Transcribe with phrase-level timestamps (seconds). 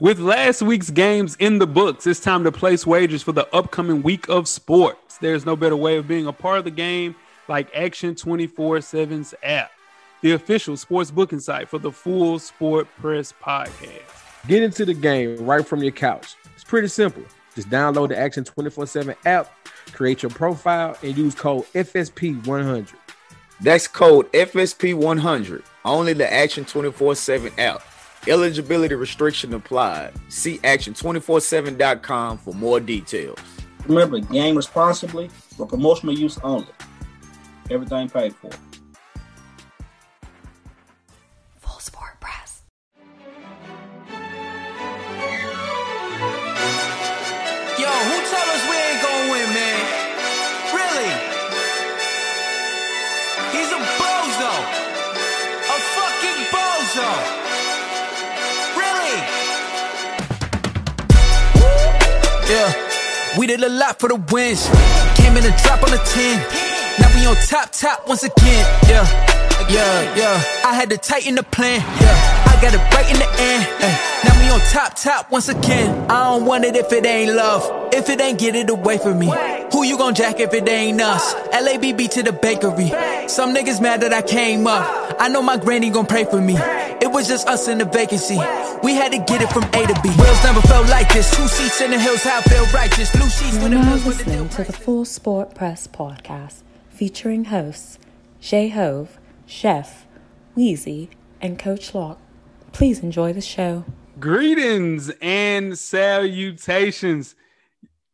[0.00, 4.02] With last week's games in the books, it's time to place wagers for the upcoming
[4.02, 5.18] week of sports.
[5.18, 7.14] There's no better way of being a part of the game
[7.48, 9.70] like Action 24 7's app,
[10.22, 14.46] the official sports booking site for the full Sport Press podcast.
[14.46, 16.34] Get into the game right from your couch.
[16.54, 17.24] It's pretty simple.
[17.54, 19.52] Just download the Action 24 7 app,
[19.92, 22.94] create your profile, and use code FSP100.
[23.60, 25.62] That's code FSP100.
[25.84, 27.82] Only the Action 24 7 app.
[28.28, 30.12] Eligibility restriction applied.
[30.28, 33.38] See action247.com for more details.
[33.86, 36.68] Remember, game responsibly for promotional use only.
[37.70, 38.50] Everything paid for.
[62.50, 64.66] Yeah, we did a lot for the wins.
[65.14, 66.38] Came in a drop on the 10.
[66.98, 68.66] Now we on top, top once again.
[68.90, 69.06] Yeah,
[69.70, 70.42] yeah, yeah.
[70.66, 71.78] I had to tighten the plan.
[71.78, 73.68] Yeah, I got it right in the end.
[73.78, 76.10] Ay, now we on top, top once again.
[76.10, 77.94] I don't want it if it ain't love.
[77.94, 79.32] If it ain't get it away from me.
[79.72, 81.34] Who you gon' jack if it ain't us?
[81.52, 82.88] LABB to the bakery.
[83.28, 85.14] Some niggas mad that I came up.
[85.20, 86.54] I know my granny gon' pray for me.
[87.02, 88.36] It was just us in the vacancy.
[88.82, 90.10] We had to get it from A to B.
[90.10, 91.34] Wheels never felt like this.
[91.34, 93.10] Two seats in the hills, how I feel righteous.
[93.16, 95.54] Blue sheets You're when the now bills with the deal listening to the Full Sport
[95.54, 97.98] Press podcast featuring hosts
[98.40, 100.06] Jay Hove, Jeff,
[100.56, 101.08] Weezy,
[101.40, 102.18] and Coach Locke.
[102.72, 103.84] Please enjoy the show.
[104.18, 107.34] Greetings and salutations.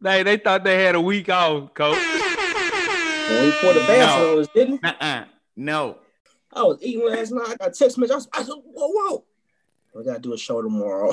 [0.00, 1.96] They, they thought they had a week off, coach.
[1.98, 4.44] When we poured the bass No.
[4.54, 4.88] didn't we?
[4.88, 5.24] Uh-uh.
[5.56, 5.98] No.
[6.56, 7.48] I was eating last night.
[7.48, 8.12] I got text message.
[8.12, 9.24] I, was, I said, whoa, whoa.
[9.94, 11.12] We got to do a show tomorrow.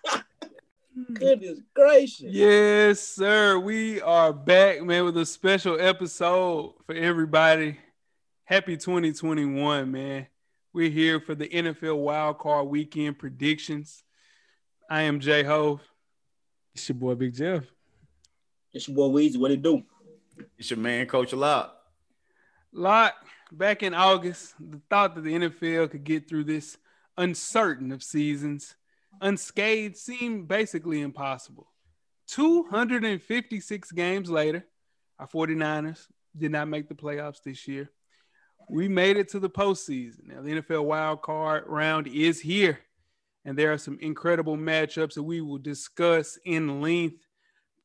[1.12, 2.32] Goodness gracious.
[2.32, 3.58] Yes, sir.
[3.58, 7.80] We are back, man, with a special episode for everybody.
[8.44, 10.28] Happy 2021, man.
[10.72, 14.04] We're here for the NFL Wild Card weekend predictions.
[14.88, 15.80] I am Jay Hove.
[16.76, 17.64] It's your boy Big Jeff.
[18.72, 19.36] It's your boy Weezy.
[19.36, 19.82] What it do?
[20.56, 21.74] It's your man, Coach Lock.
[22.72, 23.14] Lock,
[23.52, 26.76] back in August, the thought that the NFL could get through this
[27.16, 28.76] uncertain of seasons
[29.20, 31.70] unscathed seemed basically impossible.
[32.28, 34.64] 256 games later,
[35.18, 37.90] our 49ers did not make the playoffs this year.
[38.70, 40.26] We made it to the postseason.
[40.26, 42.80] Now, the NFL wild card round is here,
[43.44, 47.24] and there are some incredible matchups that we will discuss in length,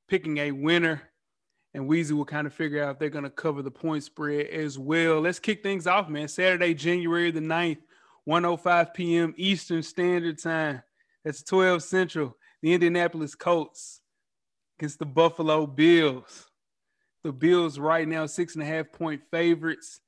[0.08, 1.02] picking a winner
[1.74, 4.48] and Weezy will kind of figure out if they're going to cover the point spread
[4.48, 5.20] as well.
[5.20, 6.28] Let's kick things off, man.
[6.28, 7.80] Saturday, January the 9th,
[8.26, 9.34] 105 p.m.
[9.38, 10.84] Eastern Standard Time.
[11.24, 12.38] That's 12 Central.
[12.62, 14.02] The Indianapolis Colts
[14.78, 16.48] against the Buffalo Bills.
[17.24, 20.02] The Bills right now, six and a half point favorites.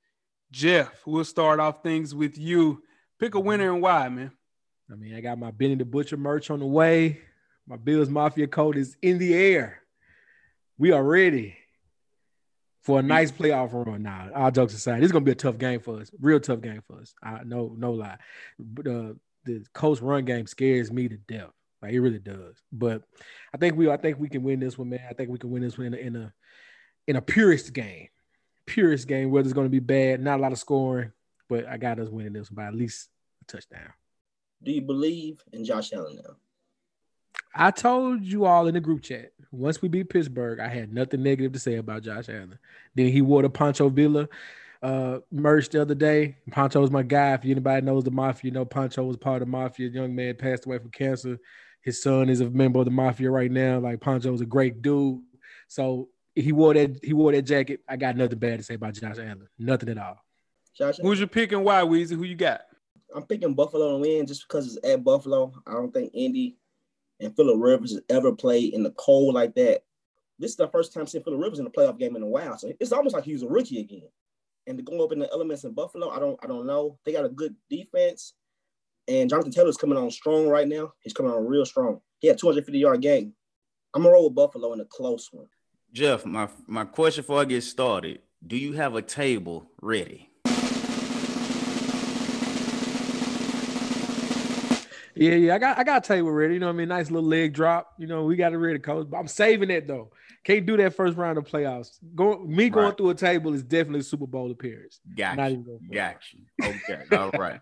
[0.51, 2.83] Jeff, we'll start off things with you.
[3.19, 4.31] Pick a winner and why, man.
[4.91, 7.21] I mean, I got my Benny the Butcher merch on the way.
[7.67, 9.81] My Bills Mafia coat is in the air.
[10.77, 11.57] We are ready
[12.81, 14.29] for a nice playoff run now.
[14.35, 16.11] All jokes aside, this is gonna be a tough game for us.
[16.19, 17.13] Real tough game for us.
[17.23, 18.17] I no no lie.
[18.59, 19.13] But uh,
[19.45, 21.51] the Colts run game scares me to death.
[21.81, 22.55] Like it really does.
[22.71, 23.03] But
[23.53, 25.01] I think we I think we can win this one, man.
[25.09, 26.33] I think we can win this one in a in a,
[27.07, 28.09] in a purest game.
[28.67, 31.11] Purest game, whether it's gonna be bad, not a lot of scoring,
[31.49, 33.09] but I got us winning this one by at least
[33.41, 33.93] a touchdown.
[34.63, 36.35] Do you believe in Josh Allen now?
[37.55, 39.31] I told you all in the group chat.
[39.51, 42.59] Once we beat Pittsburgh, I had nothing negative to say about Josh Allen.
[42.93, 44.27] Then he wore the Pancho Villa
[44.83, 46.37] uh, merch the other day.
[46.51, 47.33] Pancho was my guy.
[47.33, 49.89] If anybody knows the mafia, you know Pancho was part of the mafia.
[49.89, 51.39] Young man passed away from cancer.
[51.81, 53.79] His son is a member of the mafia right now.
[53.79, 55.21] Like Pancho was a great dude.
[55.67, 57.81] So he wore that he wore that jacket.
[57.87, 59.47] I got nothing bad to say about Josh Allen.
[59.57, 60.23] Nothing at all.
[60.77, 62.15] Josh Who's your pick and why, Weezy?
[62.15, 62.61] Who you got?
[63.15, 65.53] I'm picking Buffalo to win just because it's at Buffalo.
[65.65, 66.57] I don't think Indy
[67.19, 69.83] and Philip Rivers has ever played in the cold like that.
[70.37, 72.57] This is the first time seeing Philip Rivers in a playoff game in a while.
[72.57, 74.09] So it's almost like he was a rookie again.
[74.67, 76.97] And to go up in the elements in Buffalo, I don't I don't know.
[77.05, 78.33] They got a good defense.
[79.07, 80.93] And Jonathan Taylor's coming on strong right now.
[81.01, 82.01] He's coming on real strong.
[82.19, 83.33] He had 250 yard game.
[83.93, 85.47] I'm gonna roll with Buffalo in a close one.
[85.93, 90.31] Jeff, my my question before I get started: Do you have a table ready?
[95.15, 96.55] Yeah, yeah, I got I got a table ready.
[96.55, 96.89] You know what I mean?
[96.89, 97.93] Nice little leg drop.
[97.97, 99.07] You know, we got to ready, to coach.
[99.09, 100.11] But I'm saving it though.
[100.43, 101.97] Can't do that first round of playoffs.
[102.13, 102.97] Go me going Right.
[102.97, 104.99] through a table is definitely a Super Bowl appearance.
[105.15, 105.93] Got Not even going for it.
[105.95, 106.73] Got you.
[106.93, 107.15] Okay.
[107.17, 107.59] All right.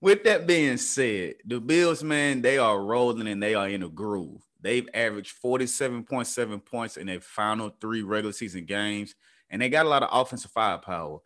[0.00, 3.88] With that being said, the Bills, man, they are rolling and they are in a
[3.88, 4.40] groove.
[4.60, 9.14] They've averaged 47.7 points in their final three regular season games,
[9.50, 11.18] and they got a lot of offensive firepower.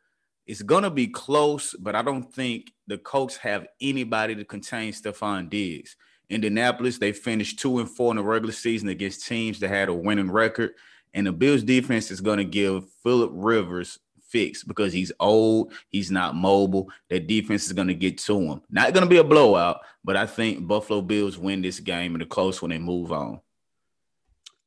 [0.46, 5.50] It's gonna be close, but I don't think the Colts have anybody to contain Stefon
[5.50, 5.96] Diggs.
[6.28, 9.94] Indianapolis, they finished two and four in the regular season against teams that had a
[9.94, 10.75] winning record.
[11.14, 13.98] And the Bills defense is to give Philip Rivers
[14.28, 16.90] fix because he's old, he's not mobile.
[17.08, 18.60] That defense is to get to him.
[18.70, 22.26] Not to be a blowout, but I think Buffalo Bills win this game in a
[22.26, 23.40] close when they move on.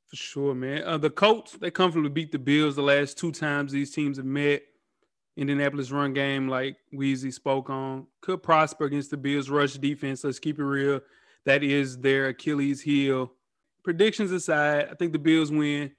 [0.08, 0.84] For sure, man.
[0.84, 4.26] Uh, the Colts, they comfortably beat the Bills the last two times these teams have
[4.26, 4.64] met.
[5.40, 10.26] Indianapolis run game, like Weezy spoke on, could prosper against the Bills rush defense.
[10.26, 11.00] Let's keep it real.
[11.46, 13.32] That is their Achilles heel.
[13.82, 15.92] Predictions aside, I think the Bills win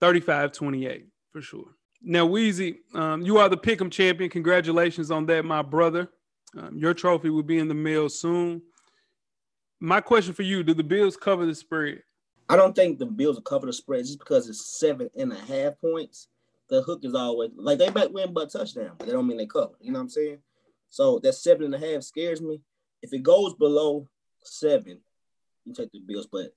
[0.00, 1.74] 35 28 for sure.
[2.00, 4.30] Now, Weezy, um, you are the Pick'em champion.
[4.30, 6.08] Congratulations on that, my brother.
[6.56, 8.62] Um, your trophy will be in the mail soon.
[9.80, 12.02] My question for you Do the Bills cover the spread?
[12.48, 15.36] I don't think the Bills will cover the spread just because it's seven and a
[15.36, 16.28] half points.
[16.74, 19.46] The hook is always like they might win a touchdown, but they don't mean they
[19.46, 19.74] cover.
[19.80, 20.38] You know what I'm saying?
[20.90, 22.62] So that seven and a half scares me.
[23.00, 24.08] If it goes below
[24.42, 24.98] seven,
[25.64, 26.26] you take the Bills.
[26.26, 26.52] But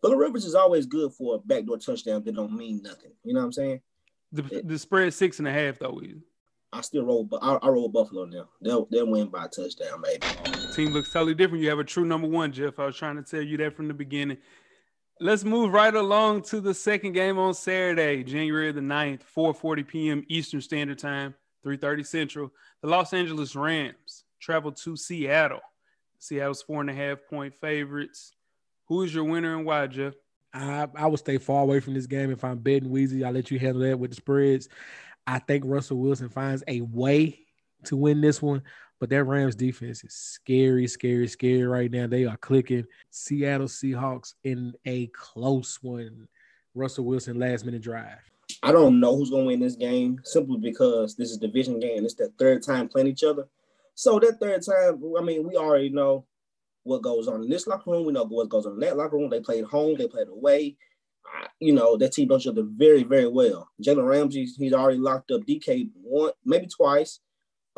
[0.00, 3.12] Philip Rivers is always good for a backdoor touchdown that don't mean nothing.
[3.22, 3.80] You know what I'm saying?
[4.32, 5.92] The, the spread six and a half though.
[5.92, 6.22] Weezy.
[6.72, 8.48] I still roll, but I, I roll Buffalo now.
[8.62, 10.26] They'll they'll win by a touchdown, maybe.
[10.74, 11.62] Team looks totally different.
[11.62, 12.78] You have a true number one, Jeff.
[12.78, 14.38] I was trying to tell you that from the beginning.
[15.22, 20.24] Let's move right along to the second game on Saturday, January the 9th, 4:40 p.m.
[20.28, 22.50] Eastern Standard Time, 3:30 Central.
[22.80, 25.60] The Los Angeles Rams travel to Seattle.
[26.18, 28.32] Seattle's four and a half point favorites.
[28.86, 30.14] Who is your winner and why, Jeff?
[30.54, 33.22] I, I would stay far away from this game if I'm betting Weezy.
[33.22, 34.70] I'll let you handle that with the spreads.
[35.26, 37.40] I think Russell Wilson finds a way
[37.84, 38.62] to win this one,
[39.00, 42.06] but that Rams defense is scary, scary, scary right now.
[42.06, 42.84] They are clicking.
[43.10, 46.28] Seattle Seahawks in a close one.
[46.74, 48.18] Russell Wilson last minute drive.
[48.62, 52.04] I don't know who's gonna win this game simply because this is division game.
[52.04, 53.48] It's the third time playing each other.
[53.94, 56.26] So that third time, I mean, we already know
[56.82, 58.04] what goes on in this locker room.
[58.06, 59.30] We know what goes on in that locker room.
[59.30, 60.76] They played home, they played away.
[61.26, 63.68] I- You know, that team knows each other very, very well.
[63.82, 67.20] Jalen Ramsey, he's already locked up DK one, maybe twice.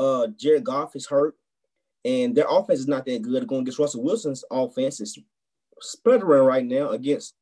[0.02, 1.36] Uh Jared Goff is hurt,
[2.04, 3.46] and their offense is not that good.
[3.46, 5.18] Going against Russell Wilson's offense is
[5.80, 7.34] sputtering right now against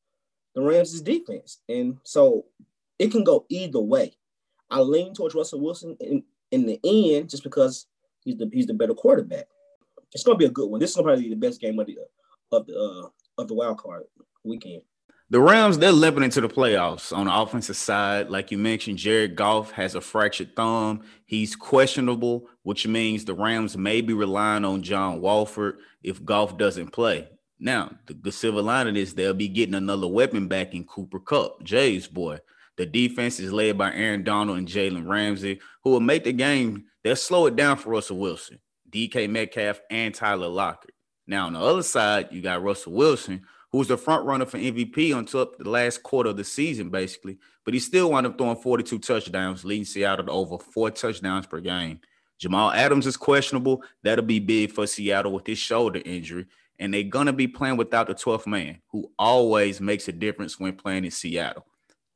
[0.54, 1.60] the Rams' defense.
[1.68, 2.46] And so
[2.98, 4.16] it can go either way.
[4.70, 7.86] I lean towards Russell Wilson in, in the end just because
[8.20, 9.46] he's the he's the better quarterback.
[10.12, 10.80] It's gonna be a good one.
[10.80, 11.98] This is probably the best game of the
[12.52, 13.08] of the uh,
[13.40, 14.04] of the wild card
[14.44, 14.82] weekend.
[15.32, 18.30] The Rams, they're limping into the playoffs on the offensive side.
[18.30, 21.02] Like you mentioned, Jared Goff has a fractured thumb.
[21.24, 26.88] He's questionable, which means the Rams may be relying on John Wolford if Goff doesn't
[26.88, 27.28] play.
[27.60, 31.62] Now, the, the silver lining is they'll be getting another weapon back in Cooper Kupp,
[31.62, 32.38] Jay's boy.
[32.76, 36.86] The defense is led by Aaron Donald and Jalen Ramsey, who will make the game.
[37.04, 38.58] They'll slow it down for Russell Wilson,
[38.90, 40.94] DK Metcalf, and Tyler Lockett.
[41.28, 45.16] Now, on the other side, you got Russell Wilson, who's the front runner for MVP
[45.16, 47.38] until the last quarter of the season, basically.
[47.64, 51.60] But he still wound up throwing 42 touchdowns, leading Seattle to over four touchdowns per
[51.60, 52.00] game.
[52.38, 53.82] Jamal Adams is questionable.
[54.02, 56.46] That'll be big for Seattle with his shoulder injury.
[56.78, 60.58] And they're going to be playing without the 12th man, who always makes a difference
[60.58, 61.66] when playing in Seattle.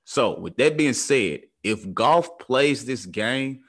[0.05, 3.61] So, with that being said, if Goff plays this game,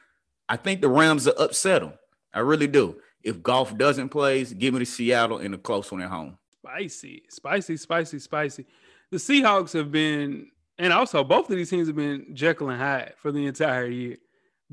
[0.48, 1.94] I think the Rams are upset him.
[2.34, 3.00] I really do.
[3.24, 6.38] If Goff doesn't play, give me the Seattle in a close one at home.
[6.66, 8.66] Spicy, spicy, spicy, spicy.
[9.12, 10.48] The Seahawks have been,
[10.80, 14.18] and also both of these teams have been Jekyll and Hyde for the entire year.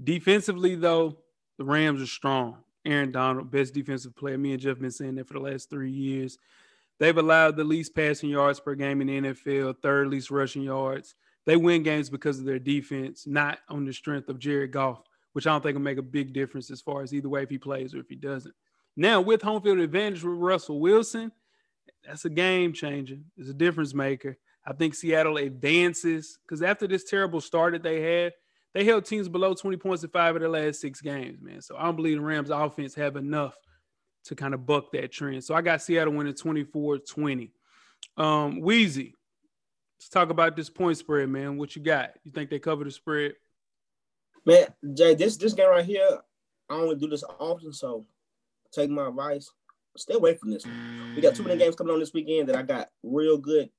[0.02, 1.18] Defensively, though,
[1.58, 2.56] the Rams are strong.
[2.86, 4.38] Aaron Donald, best defensive player.
[4.38, 6.38] Me and Jeff been saying that for the last three years.
[6.98, 11.14] They've allowed the least passing yards per game in the NFL, third least rushing yards.
[11.44, 15.02] They win games because of their defense, not on the strength of Jared Goff,
[15.34, 17.50] which I don't think will make a big difference as far as either way if
[17.50, 18.54] he plays or if he doesn't.
[18.96, 21.32] Now, with home field advantage with Russell Wilson,
[22.06, 23.18] that's a game changer.
[23.36, 24.38] It's a difference maker.
[24.64, 28.32] I think Seattle advances because after this terrible start that they had,
[28.74, 31.60] they held teams below 20 points in five of their last six games, man.
[31.60, 33.54] So I don't believe the Rams offense have enough
[34.24, 35.44] to kind of buck that trend.
[35.44, 37.52] So I got Seattle winning 24 20.
[38.16, 39.12] Um, Weezy,
[39.98, 41.56] let's talk about this point spread, man.
[41.56, 42.12] What you got?
[42.24, 43.34] You think they cover the spread?
[44.44, 46.18] Man, Jay, this this game right here,
[46.68, 48.06] I only do this often, so
[48.72, 49.50] take my advice.
[49.96, 50.64] Stay away from this.
[51.14, 53.70] We got too many games coming on this weekend that I got real good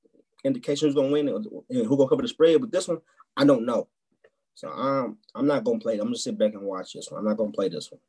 [0.44, 2.60] indication who's gonna win and who gonna cover the spread.
[2.60, 2.98] But this one,
[3.36, 3.88] I don't know.
[4.54, 5.94] So um, I'm not gonna play.
[5.94, 6.00] It.
[6.00, 7.18] I'm gonna sit back and watch this one.
[7.18, 8.00] I'm not gonna play this one.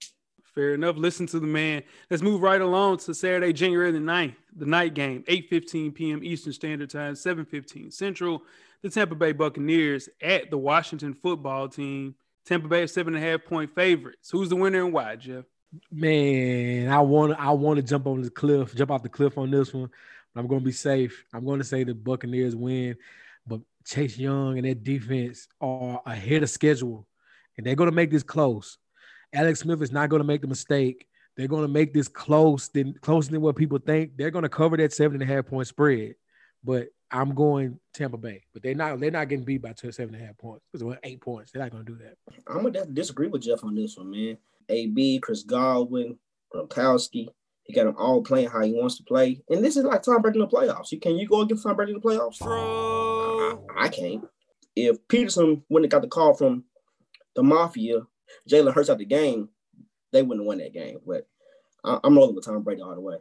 [0.53, 0.95] Fair enough.
[0.97, 1.83] Listen to the man.
[2.09, 6.23] Let's move right along to Saturday, January the 9th, the night game, 8:15 p.m.
[6.23, 8.43] Eastern Standard Time, 7:15 Central.
[8.81, 12.15] The Tampa Bay Buccaneers at the Washington football team.
[12.45, 14.29] Tampa Bay seven and a half point favorites.
[14.29, 15.45] Who's the winner and why, Jeff?
[15.91, 19.51] Man, I want I want to jump on the cliff, jump off the cliff on
[19.51, 19.89] this one.
[20.35, 21.25] I'm going to be safe.
[21.33, 22.97] I'm going to say the Buccaneers win,
[23.47, 27.07] but Chase Young and that defense are ahead of schedule,
[27.57, 28.77] and they're going to make this close.
[29.33, 31.07] Alex Smith is not going to make the mistake.
[31.37, 34.17] They're going to make this close, than closer than what people think.
[34.17, 36.15] They're going to cover that seven and a half point spread,
[36.63, 38.43] but I'm going Tampa Bay.
[38.53, 38.99] But they're not.
[38.99, 40.65] They're not getting beat by two seven and a half points.
[40.73, 41.51] It's eight points.
[41.51, 42.15] They're not going to do that.
[42.47, 44.37] I'm gonna disagree with Jeff on this one, man.
[44.69, 46.17] AB, Chris Godwin,
[46.53, 47.27] Gronkowski.
[47.63, 49.41] He got them all playing how he wants to play.
[49.49, 50.91] And this is like Tom Brady in the playoffs.
[50.91, 52.37] You can you go against Tom Brady in the playoffs?
[52.41, 54.27] I, I can't.
[54.75, 56.65] If Pederson wouldn't have got the call from
[57.35, 58.01] the Mafia,
[58.49, 59.49] Jalen Hurts out the game,
[60.11, 60.99] they wouldn't have won that game.
[61.05, 61.27] But
[61.83, 63.17] I, I'm rolling with Tom Brady all the way.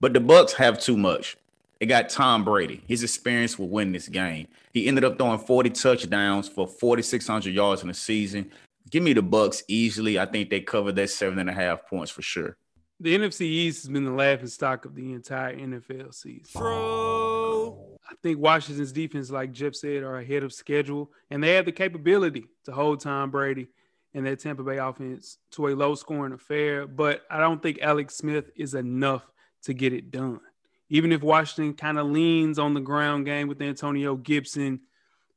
[0.00, 1.36] But the Bucks have too much.
[1.80, 2.82] They got Tom Brady.
[2.88, 4.48] His experience will win this game.
[4.72, 8.50] He ended up throwing 40 touchdowns for 4,600 yards in the season.
[8.90, 10.18] Give me the Bucks easily.
[10.18, 12.56] I think they cover that seven and a half points for sure.
[13.00, 16.50] The NFC East has been the laughing stock of the entire NFL season.
[16.54, 17.98] Bro.
[18.10, 21.72] I think Washington's defense, like Jeff said, are ahead of schedule, and they have the
[21.72, 23.68] capability to hold Tom Brady
[24.14, 26.86] and that Tampa Bay offense to a low scoring affair.
[26.86, 29.24] But I don't think Alex Smith is enough
[29.62, 30.40] to get it done.
[30.88, 34.80] Even if Washington kind of leans on the ground game with Antonio Gibson,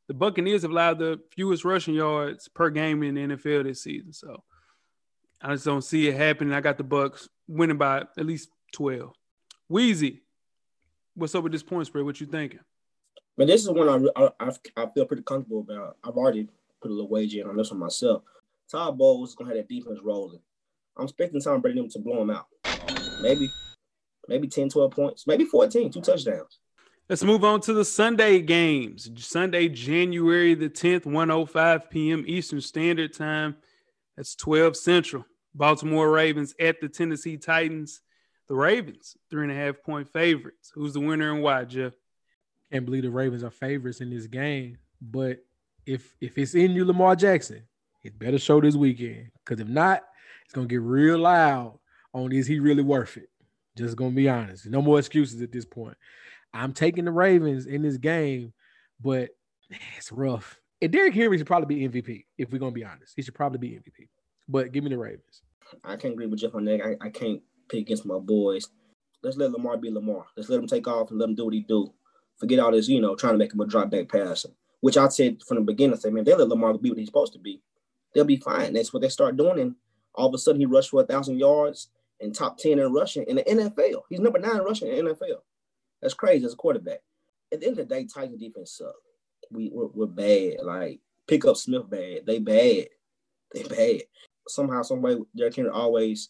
[0.08, 4.14] the Buccaneers have allowed the fewest rushing yards per game in the NFL this season.
[4.14, 4.44] So
[5.42, 6.54] I just don't see it happening.
[6.54, 9.14] I got the Bucks winning by at least 12.
[9.72, 10.20] Weezy,
[11.16, 12.06] what's up with this point spread?
[12.06, 12.60] What you thinking?
[13.38, 15.98] Man, this is one I, I, I feel pretty comfortable about.
[16.04, 16.48] I've already
[16.82, 18.24] put a little wager in on this one myself.
[18.70, 20.40] Todd Bowles is gonna have that defense rolling.
[20.98, 22.48] I'm expecting Tom Brady to blow him out.
[23.22, 23.50] Maybe,
[24.28, 26.60] maybe 10, 12 points, maybe 14, two touchdowns.
[27.12, 29.12] Let's move on to the Sunday games.
[29.18, 32.24] Sunday, January the 10th, 105 p.m.
[32.26, 33.58] Eastern Standard Time.
[34.16, 35.26] That's 12 Central.
[35.54, 38.00] Baltimore Ravens at the Tennessee Titans.
[38.48, 40.72] The Ravens, three and a half point favorites.
[40.74, 41.92] Who's the winner and why, Jeff?
[42.72, 44.78] Can't believe the Ravens are favorites in this game.
[45.02, 45.44] But
[45.86, 47.64] if if it's in you, Lamar Jackson,
[48.06, 49.32] it better show this weekend.
[49.44, 50.02] Because if not,
[50.46, 51.78] it's gonna get real loud
[52.14, 53.28] on is he really worth it?
[53.78, 54.66] Just gonna be honest.
[54.68, 55.98] No more excuses at this point.
[56.54, 58.54] I'm taking the Ravens in this game,
[59.02, 59.30] but
[59.98, 60.58] it's rough.
[60.82, 63.14] And Derrick Henry should probably be MVP, if we're gonna be honest.
[63.16, 64.10] He should probably be MVP.
[64.48, 65.44] But give me the Ravens.
[65.84, 66.82] I can't agree with Jeff on that.
[66.82, 68.68] I, I can't pick against my boys.
[69.24, 70.26] Let's let Lamar be Lamar.
[70.36, 71.94] Let's let him take off and let him do what he do.
[72.38, 74.50] Forget all this, you know, trying to make him a drop back passer.
[74.82, 77.08] Which I said from the beginning, I said, man, they let Lamar be what he's
[77.08, 77.62] supposed to be.
[78.14, 78.74] They'll be fine.
[78.74, 79.60] That's what they start doing.
[79.60, 79.76] And
[80.16, 81.90] all of a sudden he rushed for a thousand yards
[82.20, 84.02] and top 10 in rushing in the NFL.
[84.10, 85.42] He's number nine rushing in the NFL.
[86.02, 87.00] That's crazy as a quarterback.
[87.52, 88.96] At the end of the day, Titan defense suck.
[89.52, 90.64] We we're, we're bad.
[90.64, 92.26] Like pick up Smith bad.
[92.26, 92.88] They bad.
[93.54, 94.04] They bad.
[94.48, 96.30] Somehow, some way, Derrick Henry always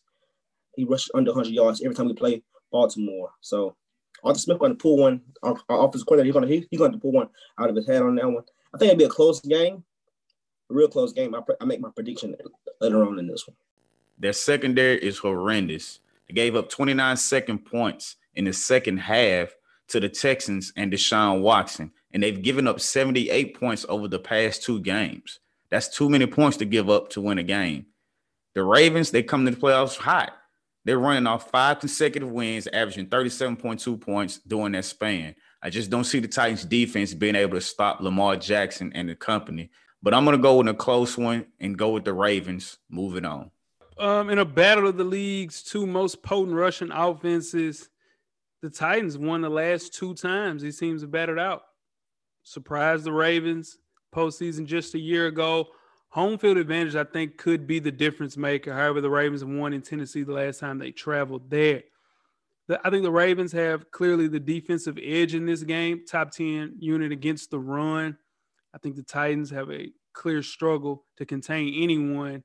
[0.76, 3.32] he rushes under 100 yards every time we play Baltimore.
[3.42, 3.76] So
[4.24, 5.22] Arthur Smith going to pull one.
[5.44, 7.88] Our, our offensive coordinator, he's going to he, going to pull one out of his
[7.88, 8.44] head on that one.
[8.74, 9.84] I think it'll be a close game,
[10.70, 11.36] a real close game.
[11.36, 12.36] I, I make my prediction
[12.80, 13.56] later on in this one.
[14.18, 16.00] Their secondary is horrendous.
[16.28, 19.54] They gave up 29 second points in the second half
[19.92, 24.64] to the Texans and Deshaun Watson, and they've given up 78 points over the past
[24.64, 25.40] two games.
[25.70, 27.86] That's too many points to give up to win a game.
[28.54, 30.34] The Ravens, they come to the playoffs hot.
[30.84, 35.36] They're running off five consecutive wins, averaging 37.2 points during that span.
[35.62, 39.16] I just don't see the Titans defense being able to stop Lamar Jackson and the
[39.16, 39.70] company.
[40.02, 42.80] But I'm going to go with a close one and go with the Ravens.
[42.90, 43.52] Moving on.
[44.00, 47.91] Um, in a battle of the league's two most potent rushing offenses,
[48.62, 51.64] the Titans won the last two times these teams have battled out.
[52.44, 53.78] Surprised the Ravens
[54.14, 55.68] postseason just a year ago.
[56.10, 58.74] Home field advantage, I think, could be the difference maker.
[58.74, 61.84] However, the Ravens won in Tennessee the last time they traveled there.
[62.68, 66.76] The, I think the Ravens have clearly the defensive edge in this game, top 10
[66.80, 68.18] unit against the run.
[68.74, 72.44] I think the Titans have a clear struggle to contain anyone,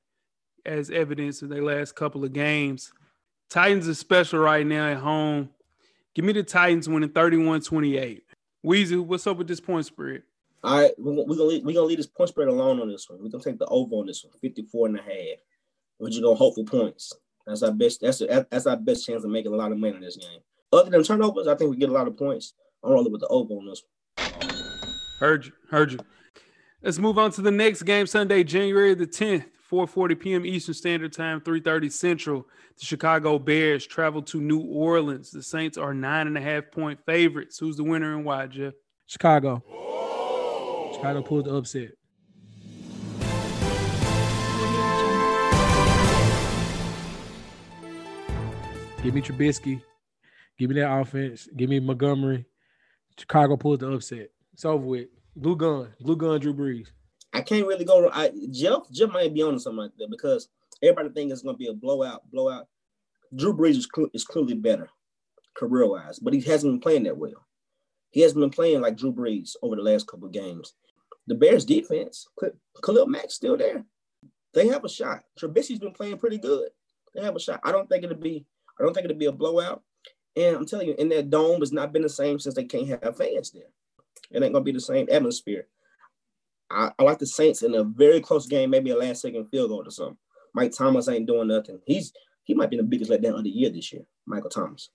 [0.64, 2.92] as evidence in their last couple of games.
[3.48, 5.50] Titans are special right now at home.
[6.16, 8.24] Give me the Titans winning 31 28.
[8.64, 10.22] Weezy, what's up with this point spread?
[10.64, 12.88] All right, we're gonna, we're gonna leave, we're gonna leave this point spread alone on
[12.88, 13.22] this one.
[13.22, 15.38] We're gonna take the over on this one, 54 and a half.
[15.98, 17.12] We're just gonna hope for points.
[17.46, 18.00] That's our best.
[18.00, 20.40] That's that's our best chance of making a lot of money in this game.
[20.72, 22.54] Other than turnovers, I think we get a lot of points.
[22.82, 23.82] I'm rolling with the over on this
[24.16, 24.50] one.
[25.20, 25.52] Heard you.
[25.70, 25.98] Heard you.
[26.82, 29.44] Let's move on to the next game, Sunday, January the 10th,
[29.76, 30.46] 4:40 p.m.
[30.46, 32.46] Eastern Standard Time, 3:30 Central.
[32.78, 35.30] The Chicago Bears travel to New Orleans.
[35.30, 37.58] The Saints are nine and a half point favorites.
[37.58, 38.74] Who's the winner and why, Jeff?
[39.06, 39.62] Chicago.
[40.94, 41.90] Chicago pulls the upset.
[49.02, 49.82] Give me Trubisky.
[50.58, 51.48] Give me that offense.
[51.54, 52.46] Give me Montgomery.
[53.18, 54.30] Chicago pulls the upset.
[54.54, 55.08] It's over with.
[55.36, 55.92] Blue gun.
[56.00, 56.88] Blue gun Drew Brees.
[57.36, 58.08] I can't really go.
[58.12, 60.48] I, Jeff, Jeff might be on something like that because
[60.82, 62.22] everybody thinks it's going to be a blowout.
[62.30, 62.66] Blowout.
[63.34, 64.88] Drew Brees is, cl- is clearly better
[65.54, 67.46] career wise, but he hasn't been playing that well.
[68.10, 70.74] He hasn't been playing like Drew Brees over the last couple games.
[71.26, 72.26] The Bears defense,
[72.82, 73.84] Khalil Mack's still there.
[74.54, 75.24] They have a shot.
[75.38, 76.70] Trubisky's been playing pretty good.
[77.14, 77.60] They have a shot.
[77.64, 78.46] I don't think it'll be.
[78.78, 79.82] I don't think it'll be a blowout.
[80.36, 83.02] And I'm telling you, in that dome has not been the same since they can't
[83.02, 83.70] have fans there.
[84.30, 85.66] It ain't gonna be the same atmosphere.
[86.70, 89.70] I, I like the Saints in a very close game, maybe a last second field
[89.70, 90.16] goal or something.
[90.54, 91.80] Mike Thomas ain't doing nothing.
[91.86, 92.12] He's
[92.44, 94.90] he might be the biggest letdown of the year this year, Michael Thomas.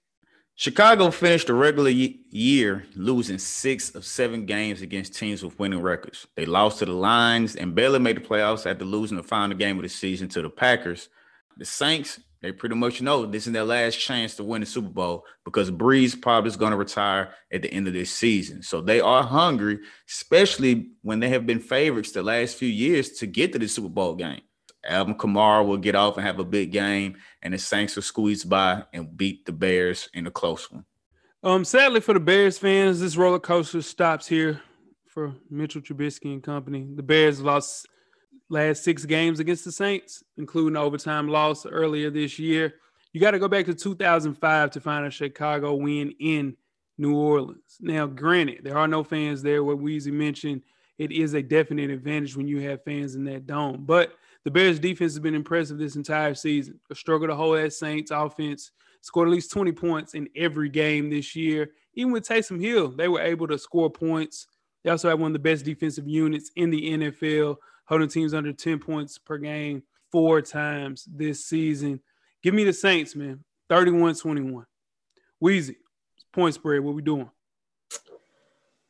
[0.56, 6.28] Chicago finished the regular year losing six of seven games against teams with winning records.
[6.36, 9.78] They lost to the Lions and barely made the playoffs after losing the final game
[9.78, 11.10] of the season to the Packers.
[11.58, 14.90] The Saints, they pretty much know this is their last chance to win the Super
[14.90, 18.64] Bowl because Brees probably is going to retire at the end of this season.
[18.64, 19.80] So they are hungry,
[20.10, 23.90] especially when they have been favorites the last few years to get to the Super
[23.90, 24.42] Bowl game.
[24.84, 28.44] Alvin Kamara will get off and have a big game, and the Saints will squeeze
[28.44, 30.86] by and beat the Bears in a close one.
[31.44, 34.62] Um, sadly for the Bears fans, this roller coaster stops here
[35.08, 36.88] for Mitchell Trubisky and company.
[36.96, 37.88] The Bears lost
[38.52, 42.76] last six games against the Saints, including overtime loss earlier this year.
[43.14, 46.58] You got to go back to 2005 to find a Chicago win in
[46.98, 47.78] New Orleans.
[47.80, 49.64] Now, granted, there are no fans there.
[49.64, 50.62] What Weezy mentioned,
[50.98, 53.86] it is a definite advantage when you have fans in that dome.
[53.86, 56.80] But the Bears defense has been impressive this entire season.
[56.90, 58.72] A struggle to hold that Saints offense.
[59.00, 61.72] Scored at least 20 points in every game this year.
[61.96, 64.46] Even with Taysom Hill, they were able to score points.
[64.84, 67.58] They also have one of the best defensive units in the NFL,
[67.92, 72.00] holding teams under 10 points per game four times this season.
[72.42, 73.44] Give me the Saints, man.
[73.70, 74.66] 31 21.
[75.44, 75.76] Weezy,
[76.32, 76.80] point spread.
[76.80, 77.30] What we doing?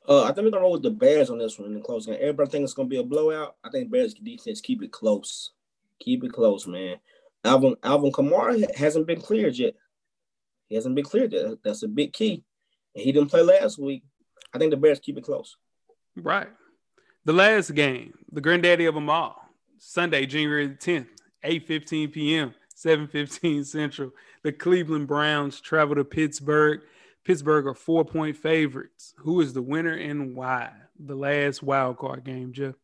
[0.08, 2.06] Uh, I think we're gonna roll with the Bears on this one in the close
[2.06, 2.18] game.
[2.20, 3.56] Everybody thinks it's gonna be a blowout.
[3.64, 5.52] I think Bears defense keep it close.
[6.00, 6.98] Keep it close, man.
[7.44, 9.76] Alvin Alvin Kamara hasn't been cleared yet.
[10.68, 11.58] He hasn't been cleared yet.
[11.64, 12.44] That's a big key.
[12.96, 14.04] And he didn't play last week.
[14.54, 15.58] I think the Bears keep it close.
[16.16, 16.50] Right.
[17.26, 21.08] The last game, the granddaddy of them all, Sunday, January the 10th,
[21.44, 24.12] 8:15 p.m., 7:15 Central.
[24.44, 26.82] The Cleveland Browns travel to Pittsburgh
[27.24, 29.14] Pittsburgh are four point favorites.
[29.18, 30.72] Who is the winner and why?
[31.00, 32.76] The last wild card game, Jeff.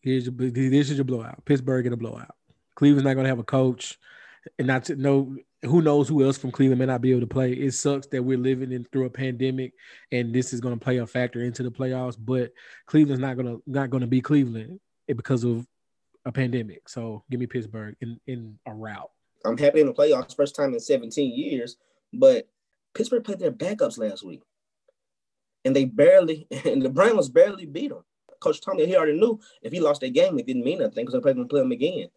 [0.00, 1.44] Here's your, this is your blowout.
[1.44, 2.34] Pittsburgh get a blowout.
[2.74, 3.98] Cleveland's not going to have a coach,
[4.58, 7.26] and not to know who knows who else from Cleveland may not be able to
[7.26, 7.52] play.
[7.52, 9.74] It sucks that we're living in through a pandemic,
[10.12, 12.16] and this is going to play a factor into the playoffs.
[12.18, 12.52] But
[12.86, 15.66] Cleveland's not going to not going to be Cleveland because of
[16.24, 16.88] a pandemic.
[16.88, 19.10] So give me Pittsburgh in in a route.
[19.44, 21.76] I'm happy in the playoffs, first time in 17 years,
[22.12, 22.48] but
[22.94, 24.42] Pittsburgh played their backups last week,
[25.64, 28.04] and they barely and the Browns barely beat them.
[28.40, 31.12] Coach Tommy, he already knew if he lost that game, it didn't mean nothing because
[31.12, 32.08] they're probably going to play them again.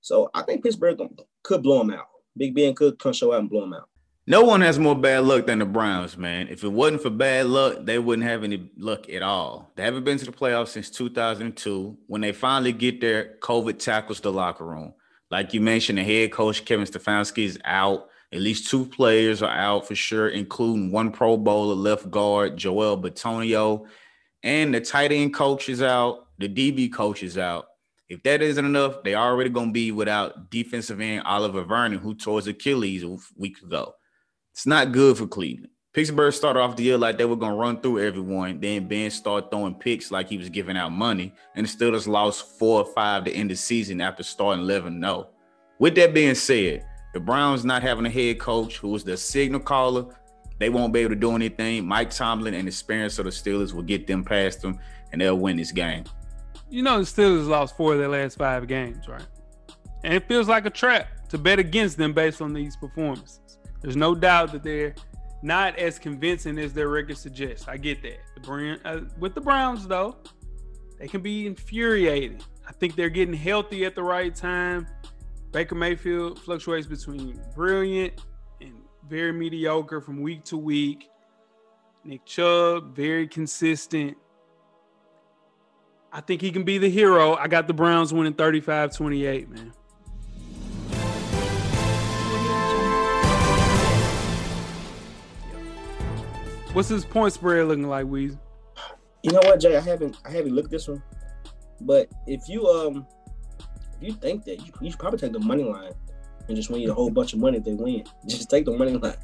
[0.00, 1.00] So I think Pittsburgh
[1.42, 2.06] could blow them out.
[2.36, 3.88] Big Ben could come show out and blow them out.
[4.26, 6.48] No one has more bad luck than the Browns, man.
[6.48, 9.70] If it wasn't for bad luck, they wouldn't have any luck at all.
[9.76, 14.20] They haven't been to the playoffs since 2002 when they finally get their COVID tackles
[14.20, 14.94] the locker room.
[15.30, 18.08] Like you mentioned, the head coach Kevin Stefanski is out.
[18.32, 23.00] At least two players are out for sure, including one Pro Bowler left guard, Joel
[23.00, 23.86] Bitonio,
[24.42, 27.66] and the tight end coach is out, the DB coach is out.
[28.08, 32.14] If that isn't enough, they already going to be without defensive end Oliver Vernon, who
[32.14, 33.94] tore his Achilles a week ago.
[34.52, 35.70] It's not good for Cleveland.
[35.94, 38.60] Pittsburgh started off the year like they were going to run through everyone.
[38.60, 42.58] Then Ben started throwing picks like he was giving out money, and the Steelers lost
[42.58, 45.28] four or five to end the season after starting 11 0.
[45.78, 49.60] With that being said, the Browns not having a head coach who was the signal
[49.60, 50.06] caller,
[50.58, 51.86] they won't be able to do anything.
[51.86, 54.78] Mike Tomlin and the experience of the Steelers will get them past them,
[55.12, 56.04] and they'll win this game.
[56.70, 59.26] You know, the Steelers lost four of their last five games, right?
[60.02, 63.58] And it feels like a trap to bet against them based on these performances.
[63.80, 64.94] There's no doubt that they're
[65.42, 67.68] not as convincing as their record suggests.
[67.68, 68.20] I get that.
[68.42, 70.16] The uh, with the Browns though,
[70.98, 72.40] they can be infuriating.
[72.66, 74.86] I think they're getting healthy at the right time.
[75.52, 78.24] Baker Mayfield fluctuates between brilliant
[78.60, 78.72] and
[79.08, 81.10] very mediocre from week to week.
[82.04, 84.16] Nick Chubb, very consistent.
[86.14, 87.34] I think he can be the hero.
[87.34, 89.72] I got the Browns winning 35 28, man.
[96.72, 98.38] What's his point spread looking like, Weezy?
[99.24, 99.76] You know what, Jay?
[99.76, 101.02] I haven't I haven't looked this one,
[101.80, 103.06] but if you um
[104.00, 105.94] if you think that you, you should probably take the money line
[106.46, 108.04] and just win you a whole bunch of money if they win.
[108.26, 109.16] Just take the money line.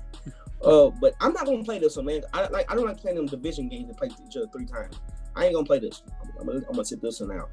[0.63, 2.23] Uh, but I'm not gonna play this one, man.
[2.33, 4.99] I like I don't like playing them division games and play each other three times.
[5.41, 6.03] I ain't gonna play this.
[6.23, 7.49] I'm, I'm, gonna, I'm gonna sit this one out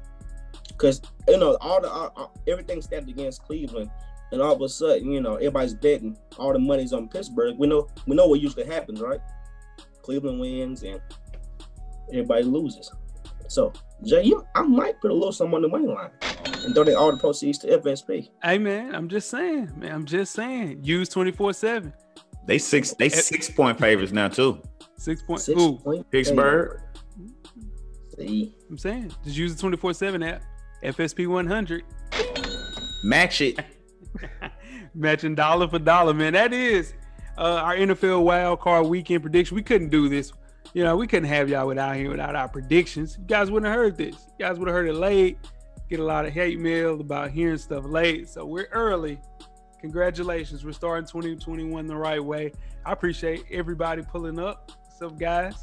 [0.68, 3.90] because you know all the all, all, everything stacked against Cleveland,
[4.30, 7.56] and all of a sudden you know everybody's betting all the money's on Pittsburgh.
[7.56, 9.20] We know we know what usually happens, right?
[10.02, 11.00] Cleveland wins and
[12.10, 12.92] everybody loses.
[13.48, 13.72] So
[14.04, 16.10] Jay, you, I might put a little something on the money line
[16.64, 18.28] and donate all the proceeds to FSP.
[18.42, 19.92] Hey man, I'm just saying, man.
[19.92, 20.84] I'm just saying.
[20.84, 21.94] Use 24 seven.
[22.44, 24.62] They six they six point favorites now too.
[24.98, 25.40] Six point.
[25.40, 26.82] Six Ooh, point Pittsburgh.
[28.18, 30.42] See, I'm saying, just use the 24 seven app.
[30.82, 31.84] FSP 100.
[33.04, 33.58] Match it.
[34.94, 36.32] Matching dollar for dollar, man.
[36.32, 36.94] That is
[37.36, 39.54] uh, our NFL wild card weekend prediction.
[39.54, 40.32] We couldn't do this.
[40.74, 43.16] You know, we couldn't have y'all without here without our predictions.
[43.18, 44.14] You guys wouldn't have heard this.
[44.38, 45.38] You guys would have heard it late.
[45.88, 48.28] Get a lot of hate mail about hearing stuff late.
[48.28, 49.20] So we're early.
[49.80, 50.64] Congratulations.
[50.64, 52.52] We're starting 2021 the right way.
[52.84, 54.72] I appreciate everybody pulling up.
[55.00, 55.54] What's up, guys?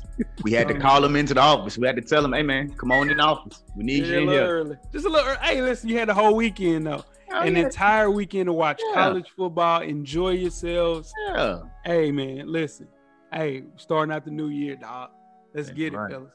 [0.44, 1.78] We had to call them into the office.
[1.78, 3.64] We had to tell them, hey man, come on in the office.
[3.76, 4.56] We need Yeah, you a in little here.
[4.60, 4.78] early.
[4.94, 5.38] Just a little early.
[5.42, 7.04] Hey, listen, you had the whole weekend though.
[7.34, 7.64] Oh, An yeah.
[7.64, 8.94] entire weekend to watch Yeah.
[8.94, 9.82] college football.
[9.82, 11.12] Enjoy yourselves.
[11.28, 11.64] Yeah.
[11.84, 12.88] Hey man, listen.
[13.34, 15.10] Hey, starting out the new year, dog.
[15.54, 16.12] Let's That's get it, right.
[16.12, 16.32] fellas.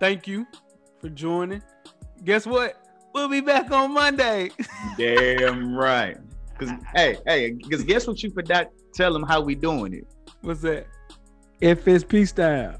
[0.00, 0.44] Thank you
[1.00, 1.62] for joining.
[2.24, 2.74] Guess what?
[3.14, 4.50] We'll be back on Monday.
[4.98, 6.16] Damn right.
[6.58, 8.70] Cause hey, hey, cause guess what you forgot?
[8.92, 10.08] Tell them how we doing it.
[10.40, 10.88] What's that?
[11.64, 12.76] FSP style.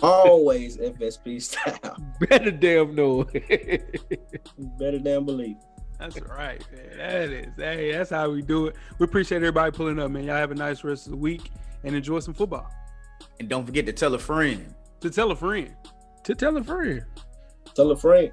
[0.00, 1.96] always FSP style.
[2.28, 3.24] Better damn know.
[4.78, 5.56] Better than believe.
[5.98, 6.96] That's right, man.
[6.96, 7.46] That is.
[7.58, 8.76] Hey, that's how we do it.
[8.98, 10.24] We appreciate everybody pulling up, man.
[10.24, 11.50] Y'all have a nice rest of the week
[11.84, 12.70] and enjoy some football.
[13.38, 14.74] And don't forget to tell a friend.
[15.00, 15.74] To tell a friend
[16.24, 17.04] to tell a friend.
[17.74, 18.32] Tell a friend.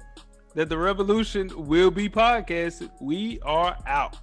[0.54, 2.90] that the revolution will be podcasted.
[3.00, 4.16] We are out.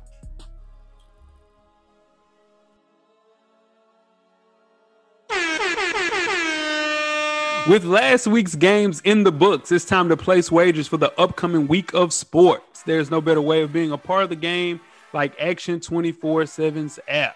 [7.68, 11.66] With last week's games in the books, it's time to place wagers for the upcoming
[11.66, 12.84] week of sports.
[12.84, 14.80] There's no better way of being a part of the game
[15.14, 17.36] like Action 24 7's app,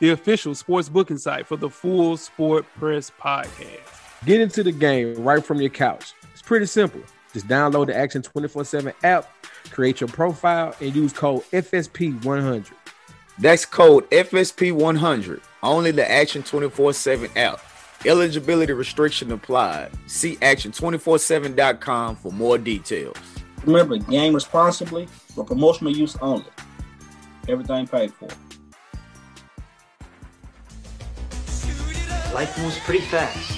[0.00, 4.24] the official sports booking site for the full Sport Press podcast.
[4.26, 6.12] Get into the game right from your couch.
[6.32, 7.02] It's pretty simple.
[7.32, 9.32] Just download the Action 24 7 app,
[9.70, 12.72] create your profile, and use code FSP100.
[13.38, 15.40] That's code FSP100.
[15.62, 17.60] Only the Action 24 7 app.
[18.06, 19.90] Eligibility restriction applied.
[20.06, 23.16] See action247.com for more details.
[23.64, 26.46] Remember, game responsibly for promotional use only.
[27.48, 28.28] Everything paid for.
[32.32, 33.50] Life moves pretty fast.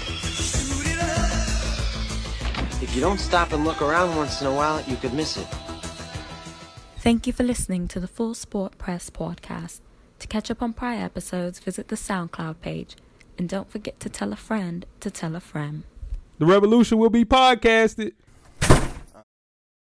[2.83, 5.47] If you don't stop and look around once in a while, you could miss it.
[6.99, 9.81] Thank you for listening to the Full Sport Press podcast.
[10.21, 12.97] To catch up on prior episodes, visit the SoundCloud page.
[13.41, 15.85] And don't forget to tell a friend to tell a friend.
[16.37, 18.13] The revolution will be podcasted.